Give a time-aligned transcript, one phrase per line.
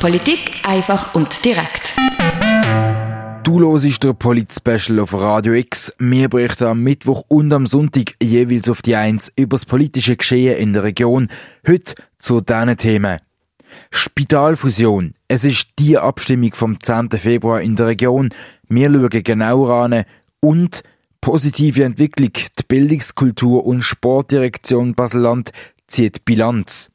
[0.00, 1.94] Politik einfach und direkt.
[3.44, 5.92] Du hörst der Polit-Special auf Radio X.
[5.98, 10.56] Wir berichten am Mittwoch und am Sonntag jeweils auf die Eins über das politische Geschehen
[10.56, 11.28] in der Region.
[11.68, 13.18] Heute zu diesen Themen.
[13.90, 15.14] Spitalfusion.
[15.28, 17.10] Es ist die Abstimmung vom 10.
[17.10, 18.30] Februar in der Region.
[18.68, 20.04] Wir schauen genauer an.
[20.40, 20.82] Und
[21.20, 22.32] positive Entwicklung.
[22.32, 25.52] Die Bildungskultur- und Sportdirektion Baselland
[25.88, 26.90] zieht Bilanz.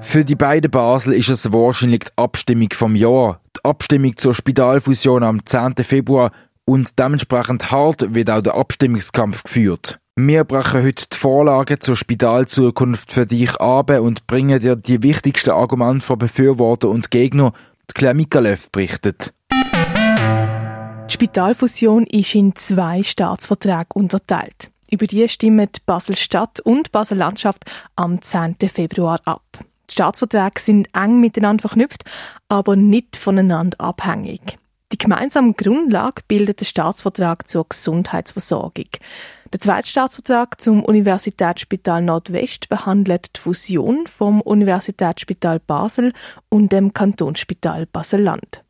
[0.00, 3.40] Für die beiden Basel ist es wahrscheinlich die Abstimmung vom Jahr.
[3.56, 5.74] Die Abstimmung zur Spitalfusion am 10.
[5.82, 6.32] Februar
[6.64, 10.00] und dementsprechend hart wird auch der Abstimmungskampf geführt.
[10.16, 15.50] Wir brechen heute die Vorlage zur Spitalzukunft für dich ab und bringen dir die wichtigsten
[15.50, 17.52] Argumente von Befürworter und Gegner.
[17.88, 19.32] Die Claire Mikalev berichtet.
[21.20, 24.70] Die Spitalfusion ist in zwei Staatsverträge unterteilt.
[24.90, 28.56] Über die stimmen Basel-Stadt und Basel-Landschaft am 10.
[28.72, 29.44] Februar ab.
[29.90, 32.04] Die Staatsverträge sind eng miteinander verknüpft,
[32.48, 34.58] aber nicht voneinander abhängig.
[34.92, 38.88] Die gemeinsame Grundlage bildet der Staatsvertrag zur Gesundheitsversorgung.
[39.52, 46.14] Der zweite Staatsvertrag zum Universitätsspital Nordwest behandelt die Fusion vom Universitätsspital Basel
[46.48, 48.62] und dem Kantonsspital Basel-Land.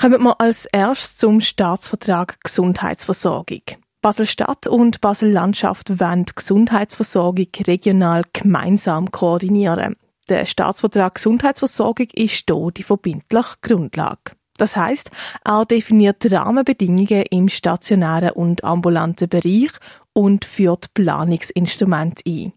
[0.00, 3.62] Kommen wir als erstes zum Staatsvertrag Gesundheitsversorgung.
[4.00, 9.96] Basel-Stadt und Basel-Landschaft wollen die Gesundheitsversorgung regional gemeinsam koordinieren.
[10.28, 14.36] Der Staatsvertrag Gesundheitsversorgung ist hier die verbindliche Grundlage.
[14.56, 15.10] Das heißt,
[15.44, 19.72] er definiert Rahmenbedingungen im stationären und ambulanten Bereich
[20.12, 22.52] und führt Planungsinstrumente ein.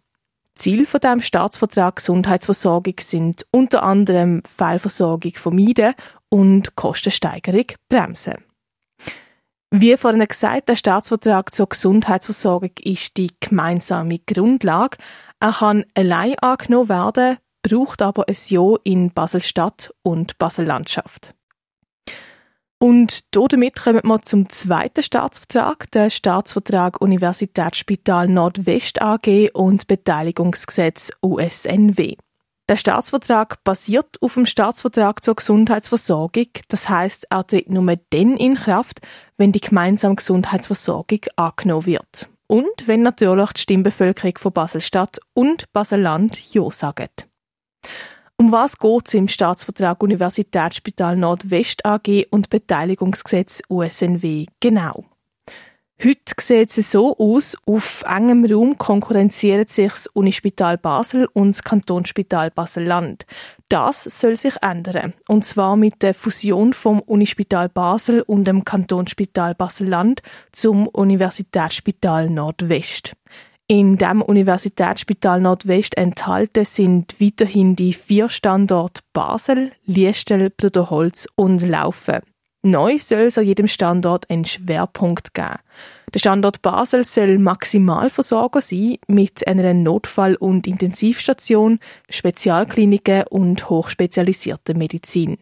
[0.61, 5.95] Ziel von dem Staatsvertrag Gesundheitsversorgung sind unter anderem Fehlversorgung vermeiden
[6.29, 8.35] und Kostensteigerung bremsen.
[9.71, 14.97] Wie vorhin gesagt, der Staatsvertrag zur Gesundheitsversorgung ist die gemeinsame Grundlage.
[15.39, 21.33] Er kann allein angenommen werden, braucht aber ein Ja in Basel-Stadt und Basel-Landschaft.
[22.81, 32.15] Und damit kommen wir zum zweiten Staatsvertrag, der Staatsvertrag Universitätsspital Nordwest AG und Beteiligungsgesetz USNW.
[32.67, 36.47] Der Staatsvertrag basiert auf dem Staatsvertrag zur Gesundheitsversorgung.
[36.69, 39.01] Das heißt, er tritt nur dann in Kraft,
[39.37, 42.29] wenn die gemeinsame Gesundheitsversorgung angenommen wird.
[42.47, 47.09] Und wenn natürlich die Stimmbevölkerung von Basel-Stadt und Basel-Land Ja sagen.
[48.41, 55.05] Um was geht es im Staatsvertrag Universitätsspital Nordwest AG und Beteiligungsgesetz USNW genau?
[56.03, 61.63] Heute sieht es so aus, auf engem Raum konkurrenzieren sich das Unispital Basel und das
[61.63, 63.27] Kantonsspital Basel-Land.
[63.69, 65.13] Das soll sich ändern.
[65.27, 73.15] Und zwar mit der Fusion vom Unispital Basel und dem Kantonsspital Basel-Land zum Universitätsspital Nordwest.
[73.71, 82.19] In dem Universitätsspital Nordwest enthalten sind weiterhin die vier Standorte Basel, Liestel, Bruderholz und Laufen.
[82.63, 85.55] Neu soll es an jedem Standort einen Schwerpunkt geben.
[86.13, 91.79] Der Standort Basel soll Maximalversorger sein mit einer Notfall- und Intensivstation,
[92.09, 95.37] Spezialkliniken und hochspezialisierter Medizin.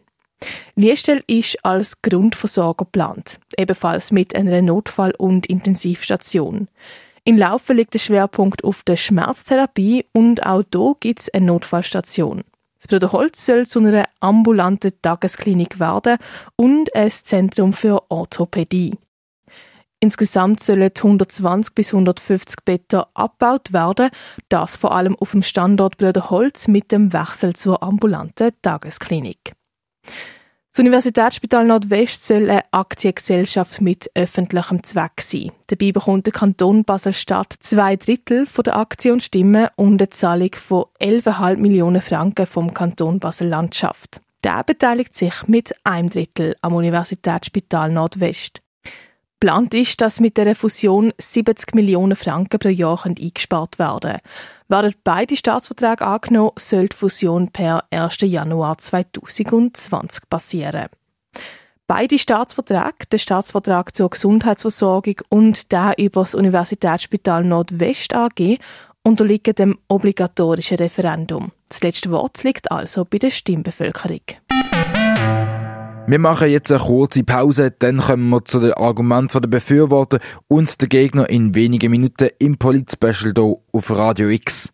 [0.76, 6.68] Liestel ist als Grundversorger geplant, ebenfalls mit einer Notfall- und Intensivstation.
[7.24, 12.42] In Laufen liegt der Schwerpunkt auf der Schmerztherapie und auch hier gibt es eine Notfallstation.
[12.78, 16.16] Das Bruderholz soll zu einer ambulanten Tagesklinik werden
[16.56, 18.96] und ein Zentrum für Orthopädie.
[20.02, 24.08] Insgesamt sollen 120 bis 150 Betten abgebaut werden,
[24.48, 29.52] das vor allem auf dem Standort Bruderholz mit dem Wechsel zur ambulanten Tagesklinik.
[30.72, 35.50] Das Universitätsspital Nordwest soll eine Aktiengesellschaft mit öffentlichem Zweck sein.
[35.66, 42.00] Dabei bekommt der Kanton Basel-Stadt zwei Drittel der Aktionsstimmen und eine Zahlung von 11,5 Millionen
[42.00, 44.20] Franken vom Kanton Basel-Landschaft.
[44.44, 48.62] Der beteiligt sich mit einem Drittel am Universitätsspital Nordwest.
[49.40, 54.18] Plant ist, dass mit der Fusion 70 Millionen Franken pro Jahr eingespart werden
[54.68, 58.18] Werden beide Staatsverträge angenommen, soll die Fusion per 1.
[58.20, 60.88] Januar 2020 passieren.
[61.86, 68.58] Beide Staatsverträge, der Staatsvertrag zur Gesundheitsversorgung und der über das Universitätsspital Nordwest AG,
[69.02, 71.50] unterliegen dem obligatorischen Referendum.
[71.70, 74.20] Das letzte Wort liegt also bei der Stimmbevölkerung.
[76.10, 80.18] Wir machen jetzt eine kurze Pause, dann kommen wir zu den Argumenten der Befürworter
[80.48, 84.72] und der Gegner in wenigen Minuten im Polit-Special hier auf Radio X.